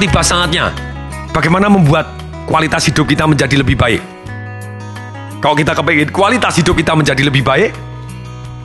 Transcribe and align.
Tiba 0.00 0.24
saatnya 0.24 0.72
bagaimana 1.28 1.68
membuat 1.68 2.08
kualitas 2.48 2.88
hidup 2.88 3.04
kita 3.04 3.28
menjadi 3.28 3.60
lebih 3.60 3.76
baik. 3.76 4.00
Kalau 5.44 5.52
kita 5.52 5.76
kepingin 5.76 6.08
kualitas 6.08 6.56
hidup 6.56 6.72
kita 6.72 6.96
menjadi 6.96 7.20
lebih 7.20 7.44
baik, 7.44 7.76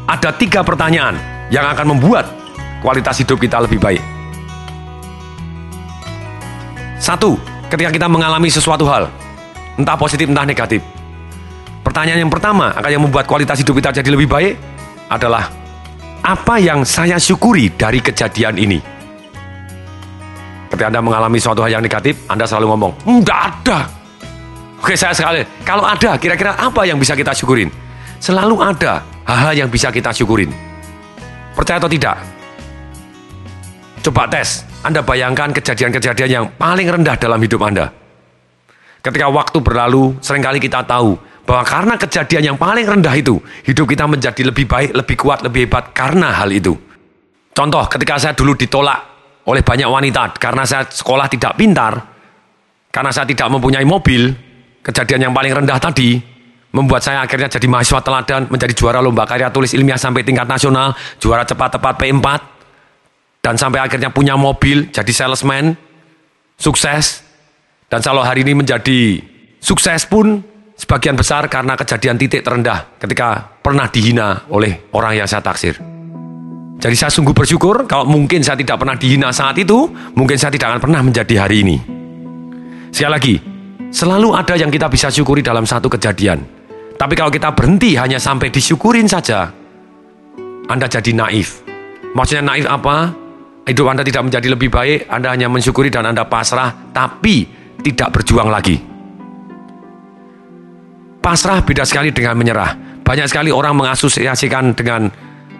ada 0.08 0.32
tiga 0.32 0.64
pertanyaan 0.64 1.20
yang 1.52 1.68
akan 1.68 1.92
membuat 1.92 2.32
kualitas 2.80 3.20
hidup 3.20 3.36
kita 3.36 3.60
lebih 3.68 3.84
baik. 3.84 4.00
Satu, 7.04 7.36
ketika 7.68 7.92
kita 7.92 8.08
mengalami 8.08 8.48
sesuatu 8.48 8.88
hal, 8.88 9.12
entah 9.76 10.00
positif 10.00 10.32
entah 10.32 10.48
negatif. 10.48 10.80
Pertanyaan 11.84 12.24
yang 12.24 12.32
pertama 12.32 12.72
akan 12.80 12.92
yang 12.96 13.04
membuat 13.04 13.28
kualitas 13.28 13.60
hidup 13.60 13.76
kita 13.84 13.92
jadi 13.92 14.08
lebih 14.08 14.32
baik 14.32 14.56
adalah 15.12 15.52
apa 16.24 16.64
yang 16.64 16.88
saya 16.88 17.20
syukuri 17.20 17.76
dari 17.76 18.00
kejadian 18.00 18.56
ini? 18.56 18.95
Ketika 20.76 20.92
Anda 20.92 21.00
mengalami 21.00 21.40
suatu 21.40 21.64
hal 21.64 21.80
yang 21.80 21.84
negatif, 21.88 22.28
Anda 22.28 22.44
selalu 22.44 22.76
ngomong, 22.76 23.08
enggak 23.08 23.40
ada. 23.48 23.88
Oke, 24.84 24.92
saya 25.00 25.16
sekali. 25.16 25.40
Kalau 25.64 25.88
ada, 25.88 26.20
kira-kira 26.20 26.52
apa 26.52 26.84
yang 26.84 27.00
bisa 27.00 27.16
kita 27.16 27.32
syukurin? 27.32 27.72
Selalu 28.20 28.60
ada 28.60 29.00
hal-hal 29.24 29.56
yang 29.56 29.70
bisa 29.72 29.88
kita 29.88 30.12
syukurin. 30.12 30.52
Percaya 31.56 31.80
atau 31.80 31.88
tidak? 31.88 32.20
Coba 34.04 34.28
tes. 34.28 34.68
Anda 34.84 35.00
bayangkan 35.00 35.56
kejadian-kejadian 35.56 36.28
yang 36.44 36.46
paling 36.60 36.92
rendah 36.92 37.16
dalam 37.16 37.40
hidup 37.40 37.64
Anda. 37.64 37.96
Ketika 39.00 39.32
waktu 39.32 39.64
berlalu, 39.64 40.20
sering 40.20 40.44
kali 40.44 40.60
kita 40.60 40.84
tahu 40.84 41.16
bahwa 41.48 41.64
karena 41.64 41.96
kejadian 41.96 42.52
yang 42.52 42.58
paling 42.60 42.84
rendah 42.84 43.16
itu, 43.16 43.40
hidup 43.64 43.88
kita 43.88 44.12
menjadi 44.12 44.52
lebih 44.52 44.68
baik, 44.68 44.92
lebih 44.92 45.16
kuat, 45.16 45.40
lebih 45.40 45.72
hebat 45.72 45.96
karena 45.96 46.36
hal 46.36 46.52
itu. 46.52 46.76
Contoh, 47.56 47.88
ketika 47.88 48.20
saya 48.20 48.36
dulu 48.36 48.60
ditolak 48.60 49.15
oleh 49.46 49.62
banyak 49.62 49.86
wanita 49.86 50.38
karena 50.42 50.66
saya 50.66 50.90
sekolah 50.90 51.30
tidak 51.30 51.54
pintar, 51.58 51.94
karena 52.90 53.12
saya 53.14 53.30
tidak 53.30 53.48
mempunyai 53.50 53.86
mobil, 53.86 54.34
kejadian 54.82 55.30
yang 55.30 55.34
paling 55.34 55.54
rendah 55.54 55.78
tadi 55.78 56.18
membuat 56.76 57.08
saya 57.08 57.24
akhirnya 57.24 57.48
jadi 57.48 57.68
mahasiswa 57.72 58.04
teladan, 58.04 58.52
menjadi 58.52 58.74
juara 58.76 59.00
lomba 59.00 59.24
karya 59.24 59.48
tulis 59.48 59.72
ilmiah 59.72 59.96
sampai 59.96 60.28
tingkat 60.28 60.44
nasional, 60.44 60.92
juara 61.24 61.48
cepat-tepat 61.48 61.94
P4, 61.96 62.28
dan 63.40 63.56
sampai 63.56 63.80
akhirnya 63.80 64.12
punya 64.12 64.36
mobil, 64.36 64.92
jadi 64.92 65.12
salesman, 65.16 65.80
sukses, 66.60 67.24
dan 67.88 68.04
kalau 68.04 68.28
hari 68.28 68.44
ini 68.44 68.60
menjadi 68.60 69.24
sukses 69.64 70.04
pun 70.04 70.44
sebagian 70.76 71.16
besar 71.16 71.48
karena 71.48 71.80
kejadian 71.80 72.20
titik 72.20 72.44
terendah 72.44 73.00
ketika 73.00 73.56
pernah 73.64 73.88
dihina 73.88 74.44
oleh 74.52 74.92
orang 74.92 75.24
yang 75.24 75.28
saya 75.32 75.40
taksir. 75.40 75.95
Jadi 76.76 76.96
saya 76.96 77.12
sungguh 77.12 77.32
bersyukur 77.32 77.88
kalau 77.88 78.06
mungkin 78.06 78.44
saya 78.44 78.60
tidak 78.60 78.84
pernah 78.84 79.00
dihina 79.00 79.32
saat 79.32 79.56
itu, 79.58 79.88
mungkin 80.14 80.36
saya 80.36 80.52
tidak 80.52 80.76
akan 80.76 80.82
pernah 80.84 81.02
menjadi 81.02 81.36
hari 81.48 81.64
ini. 81.64 81.78
Sekali 82.92 83.12
lagi, 83.12 83.36
selalu 83.92 84.36
ada 84.36 84.60
yang 84.60 84.68
kita 84.70 84.92
bisa 84.92 85.08
syukuri 85.08 85.40
dalam 85.40 85.64
satu 85.64 85.88
kejadian. 85.88 86.44
Tapi 86.96 87.14
kalau 87.16 87.32
kita 87.32 87.52
berhenti 87.52 88.00
hanya 88.00 88.20
sampai 88.20 88.52
disyukurin 88.52 89.08
saja, 89.08 89.52
Anda 90.68 90.88
jadi 90.88 91.12
naif. 91.12 91.64
Maksudnya 92.16 92.44
naif 92.56 92.68
apa? 92.68 93.12
Hidup 93.68 93.92
Anda 93.92 94.04
tidak 94.06 94.32
menjadi 94.32 94.48
lebih 94.54 94.70
baik, 94.72 95.12
Anda 95.12 95.36
hanya 95.36 95.52
mensyukuri 95.52 95.92
dan 95.92 96.08
Anda 96.08 96.24
pasrah, 96.24 96.92
tapi 96.96 97.50
tidak 97.84 98.16
berjuang 98.16 98.48
lagi. 98.48 98.78
Pasrah 101.20 101.66
beda 101.66 101.82
sekali 101.84 102.14
dengan 102.14 102.38
menyerah. 102.38 103.02
Banyak 103.02 103.26
sekali 103.26 103.50
orang 103.50 103.74
mengasosiasikan 103.82 104.78
dengan 104.78 105.10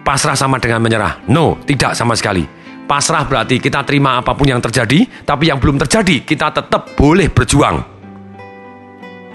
pasrah 0.06 0.38
sama 0.38 0.62
dengan 0.62 0.78
menyerah. 0.78 1.26
No, 1.26 1.58
tidak 1.66 1.98
sama 1.98 2.14
sekali. 2.14 2.46
Pasrah 2.86 3.26
berarti 3.26 3.58
kita 3.58 3.82
terima 3.82 4.22
apa 4.22 4.38
pun 4.38 4.46
yang 4.46 4.62
terjadi, 4.62 5.26
tapi 5.26 5.50
yang 5.50 5.58
belum 5.58 5.82
terjadi 5.82 6.22
kita 6.22 6.54
tetap 6.54 6.94
boleh 6.94 7.26
berjuang. 7.26 7.82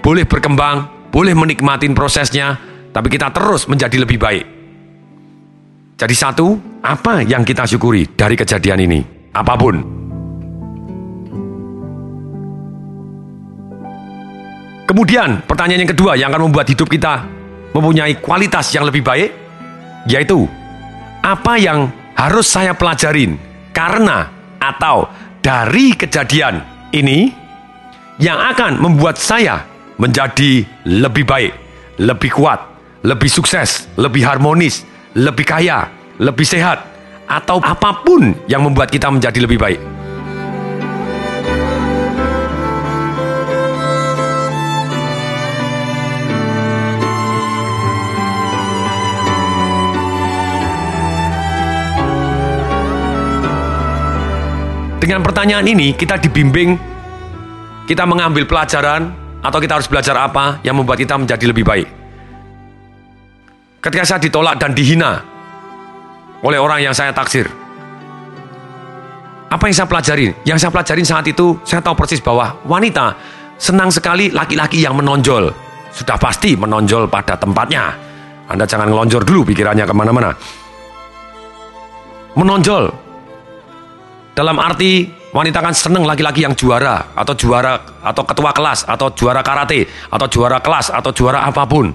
Boleh 0.00 0.24
berkembang, 0.24 1.12
boleh 1.12 1.36
menikmati 1.36 1.84
prosesnya, 1.92 2.56
tapi 2.88 3.12
kita 3.12 3.28
terus 3.28 3.68
menjadi 3.68 4.00
lebih 4.00 4.16
baik. 4.16 4.44
Jadi 6.00 6.14
satu, 6.16 6.56
apa 6.80 7.20
yang 7.20 7.44
kita 7.44 7.68
syukuri 7.68 8.08
dari 8.16 8.32
kejadian 8.32 8.80
ini? 8.88 9.00
Apa 9.36 9.54
pun. 9.60 9.76
Kemudian 14.88 15.44
pertanyaan 15.44 15.84
yang 15.84 15.92
kedua 15.92 16.12
yang 16.16 16.32
akan 16.32 16.48
membuat 16.50 16.66
hidup 16.72 16.88
kita 16.88 17.22
mempunyai 17.76 18.18
kualitas 18.18 18.72
yang 18.74 18.88
lebih 18.88 19.04
baik, 19.04 19.30
yaitu 20.08 20.48
apa 21.22 21.54
yang 21.56 21.88
harus 22.18 22.50
saya 22.50 22.74
pelajarin 22.74 23.38
karena 23.70 24.28
atau 24.58 25.06
dari 25.38 25.94
kejadian 25.94 26.62
ini 26.90 27.30
yang 28.18 28.38
akan 28.38 28.78
membuat 28.78 29.16
saya 29.16 29.64
menjadi 29.96 30.66
lebih 30.86 31.24
baik, 31.24 31.52
lebih 32.02 32.30
kuat, 32.34 32.60
lebih 33.06 33.30
sukses, 33.30 33.86
lebih 33.98 34.26
harmonis, 34.26 34.82
lebih 35.14 35.46
kaya, 35.46 35.88
lebih 36.18 36.46
sehat, 36.46 36.82
atau 37.26 37.62
apa 37.62 38.02
pun 38.02 38.34
yang 38.50 38.66
membuat 38.66 38.90
kita 38.90 39.08
menjadi 39.08 39.46
lebih 39.46 39.58
baik. 39.58 39.91
Dengan 55.02 55.18
pertanyaan 55.18 55.66
ini, 55.66 55.98
kita 55.98 56.14
dibimbing, 56.14 56.78
kita 57.90 58.06
mengambil 58.06 58.46
pelajaran, 58.46 59.10
atau 59.42 59.58
kita 59.58 59.82
harus 59.82 59.90
belajar 59.90 60.14
apa 60.14 60.62
yang 60.62 60.78
membuat 60.78 61.02
kita 61.02 61.18
menjadi 61.18 61.42
lebih 61.50 61.66
baik. 61.66 61.90
Ketika 63.82 64.06
saya 64.06 64.22
ditolak 64.22 64.62
dan 64.62 64.70
dihina 64.70 65.18
oleh 66.46 66.54
orang 66.62 66.86
yang 66.86 66.94
saya 66.94 67.10
taksir, 67.10 67.50
apa 69.50 69.62
yang 69.66 69.74
saya 69.74 69.90
pelajari? 69.90 70.30
Yang 70.46 70.58
saya 70.62 70.70
pelajarin 70.70 71.02
saat 71.02 71.26
itu, 71.26 71.58
saya 71.66 71.82
tahu 71.82 71.98
persis 71.98 72.22
bahwa 72.22 72.62
wanita 72.62 73.18
senang 73.58 73.90
sekali 73.90 74.30
laki-laki 74.30 74.86
yang 74.86 74.94
menonjol. 74.94 75.50
Sudah 75.90 76.14
pasti 76.14 76.54
menonjol 76.54 77.10
pada 77.10 77.34
tempatnya. 77.34 77.90
Anda 78.46 78.70
jangan 78.70 78.86
ngelonjor 78.86 79.26
dulu 79.26 79.50
pikirannya 79.50 79.82
ke 79.82 79.94
mana-mana. 79.98 80.30
Menonjol. 82.38 83.01
Dalam 84.32 84.56
arti 84.56 85.22
Wanita 85.32 85.64
kan 85.64 85.72
seneng 85.72 86.04
laki-laki 86.04 86.44
yang 86.44 86.52
juara 86.52 87.16
atau 87.16 87.32
juara 87.32 87.80
atau 88.04 88.20
ketua 88.20 88.52
kelas 88.52 88.84
atau 88.84 89.08
juara 89.16 89.40
karate 89.40 89.88
atau 90.12 90.28
juara 90.28 90.60
kelas 90.60 90.92
atau 90.92 91.08
juara 91.08 91.48
apa 91.48 91.64
pun 91.64 91.88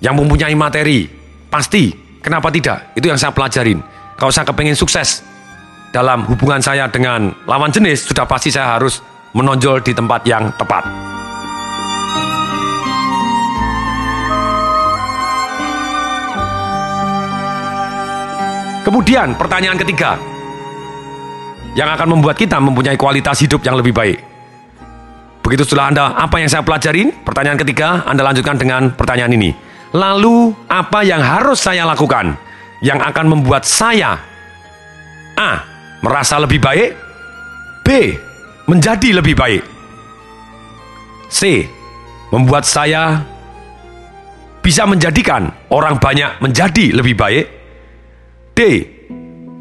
yang 0.00 0.16
mempunyai 0.16 0.56
materi. 0.56 1.04
Pasti. 1.52 1.92
Kenapa 2.24 2.48
tidak? 2.48 2.96
Itu 2.96 3.12
yang 3.12 3.20
saya 3.20 3.30
pelajarin. 3.30 3.78
Kalau 4.16 4.32
saya 4.32 4.48
kepengen 4.48 4.74
sukses 4.74 5.20
dalam 5.92 6.24
hubungan 6.26 6.58
saya 6.64 6.88
dengan 6.88 7.30
lawan 7.44 7.68
jenis 7.68 8.08
sudah 8.08 8.24
pasti 8.24 8.48
saya 8.48 8.80
harus 8.80 9.04
menonjol 9.36 9.84
di 9.84 9.92
tempat 9.92 10.24
yang 10.24 10.48
tepat. 10.56 10.82
Kemudian 18.82 19.36
pertanyaan 19.36 19.78
ketiga, 19.78 20.18
yang 21.76 21.92
akan 21.92 22.16
membuat 22.16 22.40
kita 22.40 22.56
mempunyai 22.56 22.96
kualitas 22.96 23.36
hidup 23.44 23.60
yang 23.60 23.76
lebih 23.76 23.92
baik. 23.92 24.18
Begitu 25.44 25.62
setelah 25.62 25.92
Anda, 25.92 26.04
apa 26.16 26.42
yang 26.42 26.50
saya 26.50 26.64
pelajarin? 26.64 27.22
Pertanyaan 27.22 27.60
ketiga, 27.60 28.02
Anda 28.08 28.26
lanjutkan 28.26 28.58
dengan 28.58 28.90
pertanyaan 28.96 29.36
ini. 29.36 29.54
Lalu, 29.94 30.50
apa 30.66 31.06
yang 31.06 31.22
harus 31.22 31.62
saya 31.62 31.86
lakukan 31.86 32.34
yang 32.82 32.98
akan 32.98 33.30
membuat 33.30 33.62
saya 33.62 34.18
A. 35.36 35.52
Merasa 36.02 36.40
lebih 36.42 36.58
baik 36.58 36.90
B. 37.84 37.88
Menjadi 38.66 39.22
lebih 39.22 39.38
baik 39.38 39.62
C. 41.30 41.70
Membuat 42.34 42.66
saya 42.66 43.22
bisa 44.58 44.82
menjadikan 44.82 45.54
orang 45.70 46.02
banyak 46.02 46.42
menjadi 46.42 46.90
lebih 46.90 47.14
baik 47.14 47.44
D. 48.58 48.60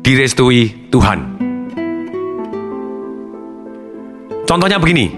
Direstui 0.01 0.89
Tuhan 0.89 1.44
Contohnya 4.45 4.77
begini, 4.77 5.09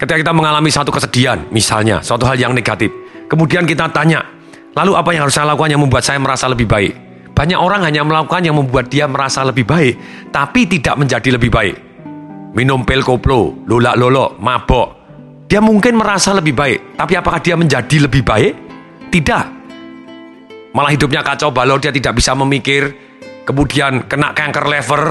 ketika 0.00 0.16
kita 0.16 0.32
mengalami 0.32 0.72
satu 0.72 0.88
kesedihan, 0.88 1.44
misalnya 1.52 2.00
suatu 2.00 2.24
hal 2.24 2.40
yang 2.40 2.56
negatif, 2.56 2.88
kemudian 3.28 3.68
kita 3.68 3.92
tanya, 3.92 4.24
lalu 4.72 4.96
apa 4.96 5.12
yang 5.12 5.28
harus 5.28 5.36
saya 5.36 5.52
lakukan 5.52 5.76
yang 5.76 5.84
membuat 5.84 6.00
saya 6.00 6.16
merasa 6.16 6.48
lebih 6.48 6.64
baik? 6.64 6.92
Banyak 7.36 7.60
orang 7.60 7.84
hanya 7.84 8.00
melakukan 8.00 8.48
yang 8.48 8.56
membuat 8.56 8.88
dia 8.88 9.04
merasa 9.04 9.44
lebih 9.44 9.68
baik, 9.68 9.94
tapi 10.32 10.64
tidak 10.72 10.96
menjadi 10.96 11.36
lebih 11.36 11.52
baik. 11.52 11.76
Minum 12.56 12.80
pil 12.88 13.04
koplo, 13.04 13.60
lolak 13.68 13.96
lolo, 14.00 14.40
mabok. 14.40 14.88
Dia 15.44 15.60
mungkin 15.60 16.00
merasa 16.00 16.32
lebih 16.32 16.56
baik, 16.56 16.96
tapi 16.96 17.12
apakah 17.20 17.44
dia 17.44 17.60
menjadi 17.60 18.08
lebih 18.08 18.24
baik? 18.24 18.52
Tidak. 19.12 19.44
Malah 20.72 20.96
hidupnya 20.96 21.20
kacau 21.20 21.52
balau, 21.52 21.76
dia 21.76 21.92
tidak 21.92 22.16
bisa 22.16 22.32
memikir, 22.32 22.88
kemudian 23.44 24.08
kena 24.08 24.32
kanker 24.32 24.64
lever, 24.64 25.04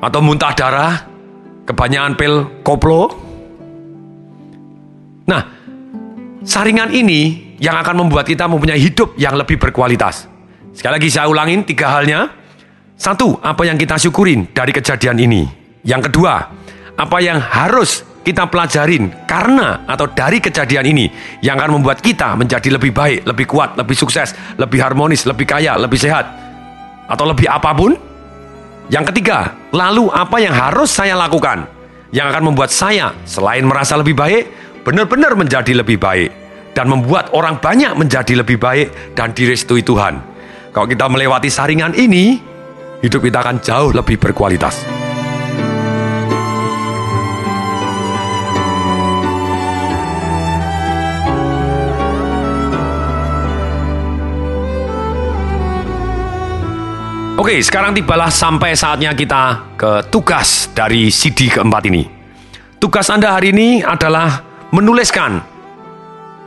atau 0.00 0.20
muntah 0.24 0.54
darah, 0.56 1.09
kebanyakan 1.70 2.18
pil 2.18 2.34
koplo. 2.66 3.14
Nah, 5.30 5.42
saringan 6.42 6.90
ini 6.90 7.54
yang 7.62 7.78
akan 7.78 8.06
membuat 8.06 8.26
kita 8.26 8.50
mempunyai 8.50 8.82
hidup 8.82 9.14
yang 9.14 9.38
lebih 9.38 9.62
berkualitas. 9.62 10.26
Sekali 10.74 10.98
lagi 10.98 11.08
saya 11.12 11.30
ulangin 11.30 11.62
tiga 11.62 11.94
halnya. 11.94 12.26
Satu, 13.00 13.38
apa 13.40 13.64
yang 13.64 13.80
kita 13.80 13.96
syukurin 13.96 14.50
dari 14.52 14.74
kejadian 14.76 15.16
ini. 15.16 15.42
Yang 15.86 16.12
kedua, 16.12 16.52
apa 17.00 17.16
yang 17.24 17.40
harus 17.40 18.04
kita 18.20 18.44
pelajarin 18.52 19.08
karena 19.24 19.88
atau 19.88 20.04
dari 20.12 20.36
kejadian 20.44 20.84
ini 20.84 21.08
yang 21.40 21.56
akan 21.56 21.80
membuat 21.80 22.04
kita 22.04 22.36
menjadi 22.36 22.76
lebih 22.76 22.92
baik, 22.92 23.24
lebih 23.24 23.48
kuat, 23.48 23.80
lebih 23.80 23.96
sukses, 23.96 24.36
lebih 24.60 24.84
harmonis, 24.84 25.24
lebih 25.24 25.48
kaya, 25.48 25.80
lebih 25.80 25.96
sehat, 25.96 26.28
atau 27.08 27.24
lebih 27.24 27.48
apa 27.48 27.72
pun. 27.72 27.96
Yang 28.90 29.14
ketiga, 29.14 29.54
lalu 29.70 30.10
apa 30.10 30.42
yang 30.42 30.50
harus 30.50 30.90
saya 30.90 31.14
lakukan 31.14 31.62
yang 32.10 32.26
akan 32.26 32.50
membuat 32.50 32.74
saya 32.74 33.14
selain 33.22 33.62
merasa 33.62 33.94
lebih 33.94 34.18
baik, 34.18 34.50
benar-benar 34.82 35.38
menjadi 35.38 35.78
lebih 35.78 36.02
baik 36.02 36.34
dan 36.74 36.90
membuat 36.90 37.30
orang 37.30 37.62
banyak 37.62 37.94
menjadi 37.94 38.42
lebih 38.42 38.58
baik 38.58 39.14
dan 39.14 39.30
direstui 39.30 39.86
Tuhan. 39.86 40.18
Kalau 40.74 40.90
kita 40.90 41.06
melewati 41.06 41.46
saringan 41.46 41.94
ini, 41.94 42.42
hidup 42.98 43.22
kita 43.22 43.46
akan 43.46 43.62
jauh 43.62 43.94
lebih 43.94 44.18
berkualitas. 44.18 44.99
Oke, 57.40 57.56
sekarang 57.64 57.96
tibalah 57.96 58.28
sampai 58.28 58.76
saatnya 58.76 59.16
kita 59.16 59.72
ke 59.80 60.12
tugas 60.12 60.68
dari 60.76 61.08
CD 61.08 61.48
keempat 61.48 61.88
ini. 61.88 62.04
Tugas 62.76 63.08
Anda 63.08 63.32
hari 63.32 63.56
ini 63.56 63.80
adalah 63.80 64.44
menuliskan 64.76 65.40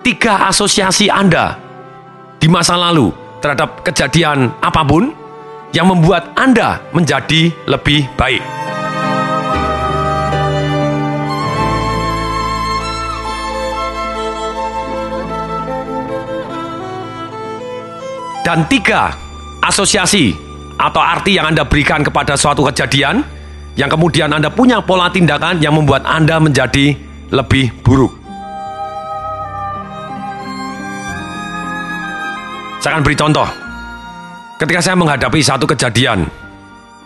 tiga 0.05 0.45
asosiasi 0.45 1.09
Anda 1.09 1.57
di 2.37 2.45
masa 2.45 2.77
lalu 2.77 3.09
terhadap 3.41 3.81
kejadian 3.81 4.53
apa 4.61 4.85
pun 4.85 5.09
yang 5.73 5.89
membuat 5.89 6.29
Anda 6.37 6.77
menjadi 6.93 7.49
lebih 7.65 8.13
baik. 8.13 8.45
Dan 18.45 18.69
tiga 18.69 19.09
asosiasi 19.65 20.52
atau 20.83 20.99
arti 20.99 21.39
yang 21.39 21.55
Anda 21.55 21.63
berikan 21.63 22.03
kepada 22.03 22.35
suatu 22.35 22.67
kejadian 22.67 23.23
yang 23.79 23.87
kemudian 23.87 24.27
Anda 24.35 24.51
punya 24.51 24.83
pola 24.83 25.07
tindakan 25.07 25.63
yang 25.63 25.79
membuat 25.79 26.03
Anda 26.03 26.43
menjadi 26.43 26.91
lebih 27.31 27.71
buruk. 27.81 28.11
Saya 32.83 32.99
akan 32.99 33.03
beri 33.07 33.15
contoh. 33.15 33.47
Ketika 34.59 34.83
saya 34.83 34.99
menghadapi 34.99 35.39
satu 35.39 35.63
kejadian, 35.63 36.27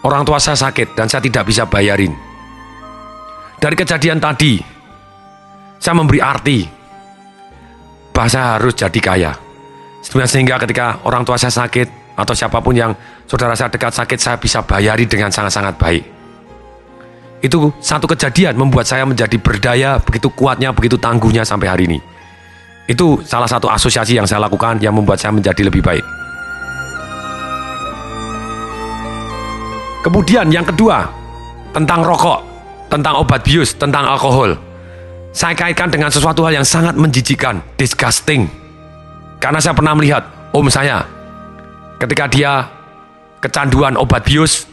orang 0.02 0.26
tua 0.26 0.42
saya 0.42 0.58
sakit 0.58 0.98
dan 0.98 1.06
saya 1.06 1.22
tidak 1.22 1.46
bisa 1.46 1.70
bayarin. 1.70 2.12
Dari 3.62 3.78
kejadian 3.78 4.18
tadi, 4.18 4.58
saya 5.78 5.94
memberi 5.98 6.18
arti 6.22 6.66
bahwa 8.10 8.30
saya 8.30 8.58
harus 8.58 8.74
jadi 8.74 9.00
kaya. 9.02 9.32
Sehingga 10.02 10.58
ketika 10.62 11.02
orang 11.06 11.22
tua 11.26 11.38
saya 11.38 11.54
sakit, 11.54 11.97
atau 12.18 12.34
siapa 12.34 12.58
pun 12.58 12.74
yang 12.74 12.92
saudara 13.30 13.54
saya 13.54 13.70
dekat 13.70 13.94
sakit 13.94 14.18
saya 14.18 14.36
bisa 14.42 14.66
bayari 14.66 15.06
dengan 15.06 15.30
sangat-sangat 15.30 15.78
baik. 15.78 16.04
Itu 17.38 17.70
satu 17.78 18.10
kejadian 18.10 18.58
membuat 18.58 18.90
saya 18.90 19.06
menjadi 19.06 19.38
berdaya, 19.38 20.02
begitu 20.02 20.34
kuatnya, 20.34 20.74
begitu 20.74 20.98
tangguhnya 20.98 21.46
sampai 21.46 21.70
hari 21.70 21.84
ini. 21.86 22.00
Itu 22.90 23.22
salah 23.22 23.46
satu 23.46 23.70
asosiasi 23.70 24.18
yang 24.18 24.26
saya 24.26 24.42
lakukan 24.42 24.82
yang 24.82 24.98
membuat 24.98 25.22
saya 25.22 25.38
menjadi 25.38 25.62
lebih 25.70 25.86
baik. 25.86 26.02
Kemudian 30.02 30.50
yang 30.50 30.66
kedua, 30.66 31.06
tentang 31.78 32.02
rokok, 32.02 32.42
tentang 32.90 33.22
obat 33.22 33.46
bius, 33.46 33.78
tentang 33.78 34.08
alkohol. 34.08 34.58
Saya 35.36 35.54
kaitkan 35.54 35.94
dengan 35.94 36.10
sesuatu 36.10 36.42
hal 36.42 36.58
yang 36.58 36.66
sangat 36.66 36.98
menjijikan, 36.98 37.62
disgusting. 37.78 38.50
Karena 39.38 39.62
saya 39.62 39.78
pernah 39.78 39.94
melihat 39.94 40.26
om 40.56 40.66
saya 40.66 41.06
ketika 41.98 42.26
dia 42.30 42.66
kecanduan 43.42 43.98
obat 43.98 44.26
bius 44.26 44.66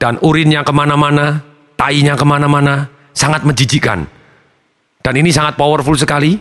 dan 0.00 0.16
urinnya 0.22 0.62
ke 0.64 0.72
mana-mana, 0.72 1.42
tainya 1.74 2.14
ke 2.14 2.24
mana-mana, 2.24 2.88
sangat 3.12 3.42
menjijikan. 3.44 4.06
Dan 5.02 5.14
ini 5.18 5.32
sangat 5.32 5.56
powerful 5.56 5.96
sekali. 5.96 6.36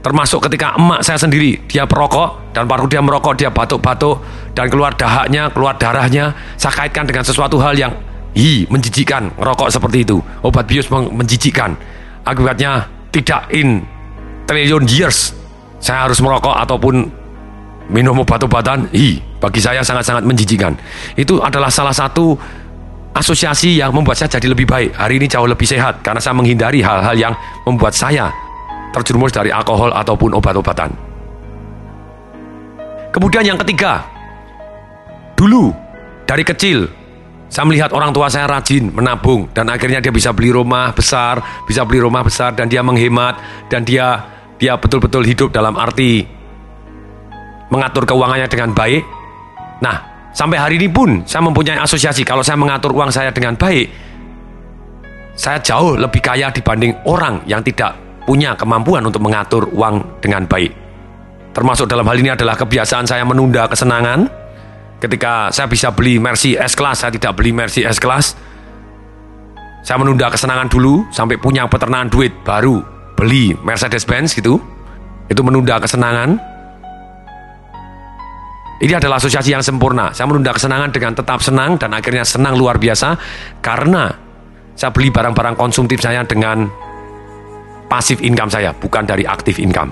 Termasuk 0.00 0.38
ketika 0.46 0.78
emak 0.78 1.02
saya 1.02 1.18
sendiri, 1.18 1.66
dia 1.66 1.82
perokok, 1.82 2.54
dan 2.54 2.70
baru 2.70 2.86
dia 2.86 3.02
merokok, 3.02 3.34
dia 3.34 3.50
batuk-batuk, 3.50 4.22
dan 4.54 4.70
keluar 4.70 4.94
dahaknya, 4.94 5.50
keluar 5.50 5.74
darahnya. 5.74 6.30
Saya 6.54 6.78
kaitkan 6.78 7.10
dengan 7.10 7.26
sesuatu 7.26 7.58
hal 7.58 7.74
yang 7.74 7.90
hi, 8.38 8.70
menjijikan, 8.70 9.34
ngerokok 9.34 9.66
seperti 9.66 10.06
itu. 10.06 10.22
Obat 10.46 10.70
bius 10.70 10.86
menjijikan. 10.94 11.74
Akibatnya 12.22 12.86
tidak 13.10 13.50
in 13.50 13.82
trillion 14.46 14.86
years 14.86 15.34
saya 15.82 16.08
harus 16.08 16.22
merokok 16.22 16.54
ataupun 16.54 17.25
minum 17.90 18.18
obat-obatan, 18.22 18.90
hi, 18.90 19.18
bagi 19.38 19.60
saya 19.62 19.82
sangat-sangat 19.82 20.26
menjijikan. 20.26 20.74
Itu 21.14 21.38
adalah 21.42 21.70
salah 21.70 21.94
satu 21.94 22.34
asosiasi 23.16 23.80
yang 23.80 23.94
membuat 23.96 24.20
saya 24.20 24.36
jadi 24.36 24.52
lebih 24.52 24.68
baik. 24.68 24.92
Hari 24.92 25.14
ini 25.16 25.26
jauh 25.30 25.48
lebih 25.48 25.64
sehat 25.64 26.04
karena 26.04 26.20
saya 26.20 26.36
menghindari 26.36 26.84
hal-hal 26.84 27.16
yang 27.16 27.34
membuat 27.64 27.96
saya 27.96 28.28
terjerumus 28.92 29.32
dari 29.32 29.48
alkohol 29.48 29.92
ataupun 29.92 30.36
obat-obatan. 30.36 30.92
Kemudian 33.12 33.48
yang 33.48 33.58
ketiga, 33.64 34.04
dulu 35.32 35.72
dari 36.28 36.44
kecil 36.44 36.84
saya 37.46 37.64
melihat 37.64 37.94
orang 37.94 38.10
tua 38.10 38.26
saya 38.26 38.44
rajin 38.50 38.90
menabung 38.90 39.48
dan 39.54 39.70
akhirnya 39.70 40.02
dia 40.02 40.12
bisa 40.12 40.34
beli 40.34 40.52
rumah 40.52 40.92
besar, 40.92 41.40
bisa 41.64 41.86
beli 41.86 42.02
rumah 42.02 42.20
besar 42.26 42.52
dan 42.52 42.66
dia 42.68 42.82
menghemat 42.82 43.40
dan 43.72 43.86
dia 43.86 44.26
dia 44.60 44.76
betul-betul 44.76 45.22
hidup 45.24 45.48
dalam 45.54 45.78
arti 45.78 46.35
mengatur 47.70 48.06
keuangannya 48.06 48.46
dengan 48.46 48.70
baik. 48.72 49.02
Nah, 49.82 49.96
sampai 50.32 50.56
hari 50.58 50.74
ini 50.78 50.88
pun 50.88 51.22
saya 51.26 51.42
mempunyai 51.44 51.80
asosiasi 51.80 52.22
kalau 52.22 52.40
saya 52.40 52.56
mengatur 52.56 52.94
uang 52.94 53.10
saya 53.10 53.32
dengan 53.34 53.58
baik, 53.58 53.86
saya 55.36 55.60
jauh 55.60 56.00
lebih 56.00 56.24
kaya 56.24 56.48
dibanding 56.48 56.96
orang 57.04 57.44
yang 57.44 57.60
tidak 57.60 57.92
punya 58.24 58.56
kemampuan 58.56 59.04
untuk 59.04 59.22
mengatur 59.22 59.68
uang 59.70 60.20
dengan 60.24 60.48
baik. 60.48 60.72
Termasuk 61.52 61.88
dalam 61.88 62.04
hal 62.04 62.16
ini 62.20 62.32
adalah 62.32 62.52
kebiasaan 62.58 63.08
saya 63.08 63.24
menunda 63.24 63.64
kesenangan. 63.68 64.28
Ketika 64.96 65.52
saya 65.52 65.68
bisa 65.68 65.92
beli 65.92 66.16
Mercy 66.16 66.56
S-Class, 66.56 67.04
saya 67.04 67.12
tidak 67.12 67.36
beli 67.36 67.52
Mercy 67.52 67.84
S-Class. 67.84 68.36
Saya 69.84 69.96
menunda 70.02 70.26
kesenangan 70.32 70.66
dulu 70.66 71.06
sampai 71.14 71.38
punya 71.38 71.68
peternakan 71.70 72.10
duit 72.10 72.32
baru 72.42 72.82
beli 73.14 73.54
Mercedes-Benz 73.62 74.34
gitu. 74.34 74.58
Itu 75.30 75.40
menunda 75.46 75.78
kesenangan 75.78 76.55
ini 78.76 78.92
adalah 78.92 79.16
asosiasi 79.16 79.56
yang 79.56 79.64
sempurna. 79.64 80.12
Saya 80.12 80.28
menunda 80.28 80.52
kesenangan 80.52 80.92
dengan 80.92 81.16
tetap 81.16 81.40
senang 81.40 81.80
dan 81.80 81.96
akhirnya 81.96 82.28
senang 82.28 82.60
luar 82.60 82.76
biasa 82.76 83.16
karena 83.64 84.12
saya 84.76 84.92
beli 84.92 85.08
barang-barang 85.08 85.56
konsumtif 85.56 86.04
saya 86.04 86.20
dengan 86.28 86.68
pasif 87.88 88.20
income 88.20 88.52
saya, 88.52 88.76
bukan 88.76 89.08
dari 89.08 89.24
aktif 89.24 89.56
income. 89.56 89.88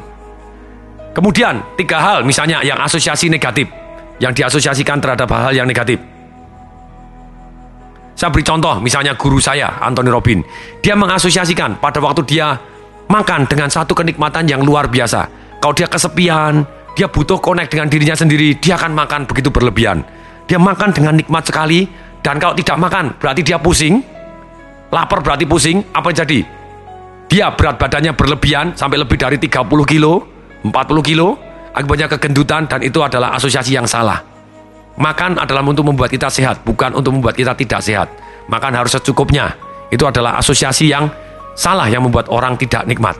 Kemudian, 1.16 1.64
tiga 1.80 2.02
hal 2.02 2.28
misalnya 2.28 2.60
yang 2.60 2.76
asosiasi 2.76 3.32
negatif, 3.32 3.70
yang 4.20 4.36
diasosiasikan 4.36 5.00
terhadap 5.00 5.30
hal-hal 5.32 5.64
yang 5.64 5.68
negatif. 5.70 5.96
Saya 8.14 8.28
beri 8.30 8.44
contoh, 8.44 8.78
misalnya 8.84 9.16
guru 9.16 9.40
saya, 9.40 9.80
Anthony 9.80 10.12
Robin. 10.12 10.44
Dia 10.84 10.92
mengasosiasikan 10.92 11.80
pada 11.80 11.98
waktu 12.04 12.22
dia 12.28 12.58
makan 13.08 13.48
dengan 13.48 13.72
satu 13.72 13.96
kenikmatan 13.96 14.44
yang 14.44 14.60
luar 14.60 14.92
biasa. 14.92 15.26
Kalau 15.58 15.72
dia 15.72 15.88
kesepian, 15.88 16.83
dia 16.94 17.10
butuh 17.10 17.42
connect 17.42 17.74
dengan 17.74 17.90
dirinya 17.90 18.14
sendiri, 18.14 18.54
dia 18.62 18.78
akan 18.78 18.94
makan 18.94 19.26
begitu 19.26 19.50
berlebihan. 19.50 20.06
Dia 20.46 20.62
makan 20.62 20.94
dengan 20.94 21.18
nikmat 21.18 21.42
sekali, 21.42 21.90
dan 22.22 22.38
kalau 22.38 22.54
tidak 22.54 22.78
makan, 22.78 23.18
berarti 23.18 23.42
dia 23.42 23.58
pusing. 23.58 23.98
Lapar 24.94 25.18
berarti 25.26 25.42
pusing, 25.42 25.82
apa 25.90 26.14
yang 26.14 26.18
jadi? 26.22 26.40
Dia 27.26 27.46
berat 27.50 27.82
badannya 27.82 28.14
berlebihan, 28.14 28.78
sampai 28.78 29.02
lebih 29.02 29.18
dari 29.18 29.42
30 29.42 29.66
kilo, 29.82 30.22
40 30.62 30.70
kilo, 31.02 31.34
akibatnya 31.74 32.06
kegendutan, 32.06 32.70
dan 32.70 32.78
itu 32.86 33.02
adalah 33.02 33.34
asosiasi 33.34 33.74
yang 33.74 33.90
salah. 33.90 34.22
Makan 34.94 35.42
adalah 35.42 35.66
untuk 35.66 35.90
membuat 35.90 36.14
kita 36.14 36.30
sehat, 36.30 36.62
bukan 36.62 36.94
untuk 36.94 37.10
membuat 37.10 37.34
kita 37.34 37.58
tidak 37.58 37.82
sehat. 37.82 38.06
Makan 38.46 38.70
harus 38.70 38.94
secukupnya. 38.94 39.50
Itu 39.90 40.06
adalah 40.06 40.38
asosiasi 40.38 40.94
yang 40.94 41.10
salah 41.58 41.90
yang 41.90 42.06
membuat 42.06 42.30
orang 42.30 42.54
tidak 42.54 42.86
nikmat. 42.86 43.18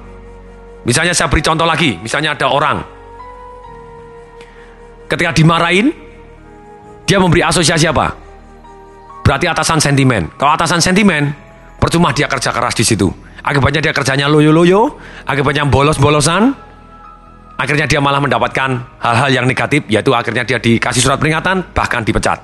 Misalnya 0.86 1.10
saya 1.10 1.26
beri 1.26 1.42
contoh 1.42 1.66
lagi, 1.66 1.98
misalnya 1.98 2.38
ada 2.38 2.46
orang 2.46 2.93
Ketika 5.11 5.30
dimarahin, 5.37 5.92
dia 7.04 7.20
memberi 7.20 7.44
asosiasi 7.44 7.84
apa? 7.88 8.25
berarti 9.25 9.49
atasan 9.49 9.80
sentimen. 9.80 10.28
Kalau 10.37 10.52
atasan 10.52 10.78
sentimen, 10.84 11.32
percuma 11.80 12.12
dia 12.12 12.28
kerja 12.28 12.52
keras 12.52 12.76
di 12.76 12.84
situ. 12.84 13.08
Akibatnya 13.40 13.80
dia 13.80 13.92
kerjanya 13.96 14.28
loyo-loyo, 14.28 15.00
akibatnya 15.25 15.64
bolos-bolosan, 15.68 16.52
akhirnya 17.56 17.88
dia 17.88 18.00
malah 18.04 18.20
mendapatkan 18.20 19.00
hal-hal 19.00 19.30
yang 19.32 19.46
negatif, 19.49 19.84
yaitu 19.88 20.12
akhirnya 20.12 20.44
dia 20.44 20.61
dikasih 20.61 21.00
surat 21.00 21.16
peringatan, 21.16 21.73
bahkan 21.73 22.04
dipecat. 22.04 22.40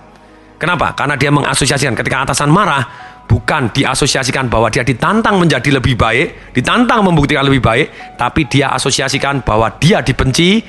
Kenapa? 0.61 0.93
Karena 0.93 1.17
dia 1.17 1.33
mengasosiasikan 1.33 1.97
ketika 1.97 2.29
atasan 2.29 2.53
marah, 2.53 2.85
bukan 3.25 3.73
diasosiasikan 3.73 4.53
bahwa 4.53 4.69
dia 4.69 4.85
ditantang 4.85 5.41
menjadi 5.41 5.81
lebih 5.81 5.97
baik, 5.97 6.53
ditantang 6.53 7.01
membuktikan 7.01 7.49
lebih 7.49 7.65
baik, 7.65 8.17
tapi 8.21 8.45
dia 8.45 8.73
asosiasikan 8.73 9.41
bahwa 9.45 9.73
dia 9.81 10.05
dibenci. 10.05 10.61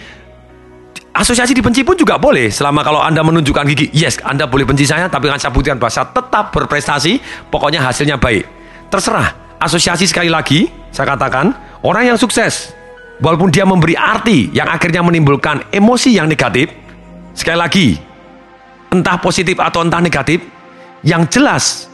Asosiasi 1.11 1.51
dibenci 1.51 1.83
pun 1.83 1.99
juga 1.99 2.15
boleh 2.15 2.47
selama 2.47 2.87
kalau 2.87 3.03
Anda 3.03 3.19
menunjukkan 3.19 3.67
gigi, 3.75 3.91
yes, 3.91 4.23
Anda 4.23 4.47
boleh 4.47 4.63
benci 4.63 4.87
saya, 4.87 5.11
tapi 5.11 5.27
dengan 5.27 5.43
saya 5.43 5.51
saya 5.91 6.07
tetap 6.07 6.55
berprestasi, 6.55 7.19
pokoknya 7.51 7.83
hasilnya 7.83 8.15
baik. 8.15 8.47
Terserah, 8.87 9.59
asosiasi 9.59 10.07
sekali 10.07 10.31
lagi, 10.31 10.71
saya 10.87 11.11
katakan, 11.11 11.51
orang 11.83 12.15
yang 12.15 12.17
sukses, 12.17 12.71
walaupun 13.19 13.51
dia 13.51 13.67
memberi 13.67 13.99
arti 13.99 14.55
yang 14.55 14.71
akhirnya 14.71 15.03
menimbulkan 15.03 15.67
emosi 15.75 16.15
yang 16.15 16.31
negatif, 16.31 16.71
sekali 17.35 17.59
lagi, 17.59 17.87
entah 18.95 19.19
positif 19.19 19.59
atau 19.59 19.83
entah 19.83 19.99
negatif, 19.99 20.39
yang 21.03 21.27
jelas 21.27 21.91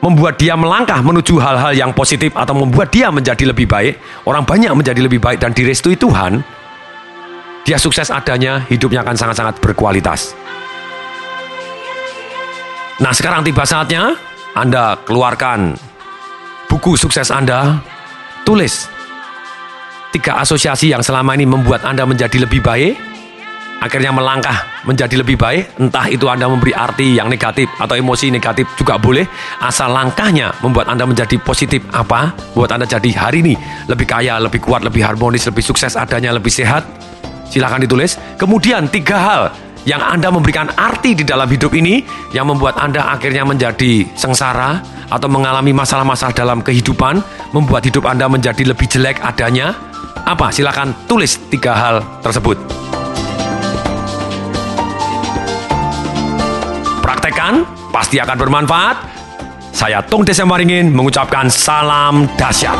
membuat 0.00 0.40
dia 0.40 0.56
melangkah 0.56 1.04
menuju 1.04 1.36
hal-hal 1.36 1.76
yang 1.76 1.92
positif 1.92 2.32
atau 2.32 2.56
membuat 2.56 2.88
dia 2.88 3.12
menjadi 3.12 3.44
lebih 3.44 3.68
baik, 3.68 4.24
orang 4.24 4.48
banyak 4.48 4.72
menjadi 4.72 5.04
lebih 5.04 5.20
baik 5.20 5.36
dan 5.36 5.52
direstui 5.52 6.00
Tuhan, 6.00 6.40
dia 7.62 7.78
sukses 7.78 8.10
adanya, 8.10 8.66
hidupnya 8.66 9.06
akan 9.06 9.14
sangat-sangat 9.14 9.62
berkualitas. 9.62 10.34
Nah 12.98 13.10
sekarang 13.14 13.42
tiba 13.42 13.62
saatnya 13.66 14.14
Anda 14.54 14.98
keluarkan 15.02 15.74
buku 16.70 16.98
sukses 16.98 17.30
Anda, 17.30 17.82
tulis 18.42 18.86
tiga 20.12 20.42
asosiasi 20.42 20.92
yang 20.92 21.02
selama 21.02 21.34
ini 21.38 21.46
membuat 21.48 21.86
Anda 21.88 22.06
menjadi 22.06 22.42
lebih 22.42 22.62
baik, 22.62 22.94
akhirnya 23.82 24.14
melangkah 24.14 24.82
menjadi 24.86 25.18
lebih 25.18 25.38
baik, 25.38 25.78
entah 25.78 26.06
itu 26.10 26.26
Anda 26.26 26.46
memberi 26.46 26.74
arti 26.74 27.18
yang 27.18 27.30
negatif 27.30 27.70
atau 27.78 27.94
emosi 27.94 28.30
negatif 28.30 28.70
juga 28.74 28.98
boleh, 28.98 29.26
asal 29.62 29.90
langkahnya 29.94 30.54
membuat 30.62 30.90
Anda 30.90 31.06
menjadi 31.06 31.38
positif 31.42 31.82
apa, 31.94 32.34
buat 32.54 32.70
Anda 32.70 32.86
jadi 32.86 33.10
hari 33.14 33.42
ini 33.46 33.54
lebih 33.86 34.06
kaya, 34.06 34.38
lebih 34.42 34.62
kuat, 34.62 34.82
lebih 34.86 35.02
harmonis, 35.02 35.46
lebih 35.46 35.62
sukses 35.62 35.94
adanya, 35.98 36.34
lebih 36.34 36.50
sehat, 36.50 36.86
silahkan 37.52 37.84
ditulis. 37.84 38.16
Kemudian 38.40 38.88
tiga 38.88 39.20
hal 39.20 39.42
yang 39.84 40.00
Anda 40.00 40.32
memberikan 40.32 40.72
arti 40.72 41.12
di 41.12 41.28
dalam 41.28 41.44
hidup 41.44 41.76
ini 41.76 42.00
yang 42.32 42.48
membuat 42.48 42.80
Anda 42.80 43.12
akhirnya 43.12 43.44
menjadi 43.44 44.08
sengsara 44.16 44.80
atau 45.12 45.28
mengalami 45.28 45.76
masalah-masalah 45.76 46.32
dalam 46.32 46.64
kehidupan, 46.64 47.20
membuat 47.52 47.84
hidup 47.84 48.08
Anda 48.08 48.24
menjadi 48.32 48.64
lebih 48.64 48.88
jelek 48.88 49.20
adanya, 49.20 49.76
apa? 50.24 50.48
Silahkan 50.48 50.94
tulis 51.04 51.36
tiga 51.52 51.76
hal 51.76 51.96
tersebut. 52.24 52.56
Praktekan, 57.04 57.68
pasti 57.92 58.16
akan 58.22 58.36
bermanfaat. 58.38 58.96
Saya 59.72 60.00
Tung 60.04 60.22
Desemaringin 60.22 60.94
mengucapkan 60.94 61.50
salam 61.50 62.28
dahsyat. 62.38 62.78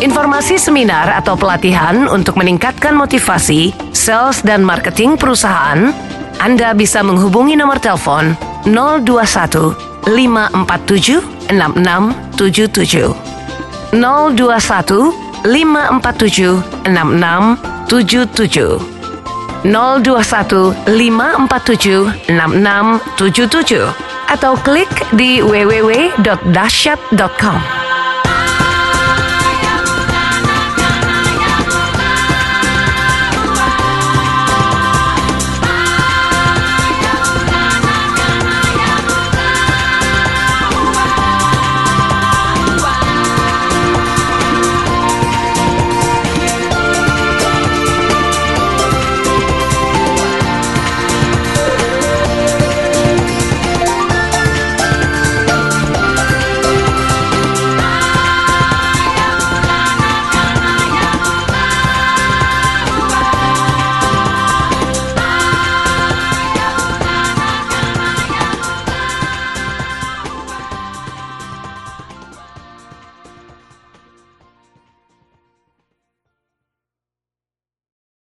Informasi 0.00 0.56
seminar 0.56 1.12
atau 1.12 1.36
pelatihan 1.36 2.08
untuk 2.08 2.40
meningkatkan 2.40 2.96
motivasi, 2.96 3.76
sales 3.92 4.40
dan 4.40 4.64
marketing 4.64 5.20
perusahaan, 5.20 5.92
Anda 6.40 6.72
bisa 6.72 7.04
menghubungi 7.04 7.52
nomor 7.52 7.76
telepon 7.84 8.32
021 8.64 9.76
547 10.08 11.52
6677. 11.52 13.12
021 13.92 15.12
547 15.44 16.88
6677. 16.88 18.80
021 19.68 20.72
547 20.88 22.24
6677 22.24 24.32
atau 24.32 24.56
klik 24.64 24.88
di 25.12 25.44
www.dasyat.com. 25.44 27.79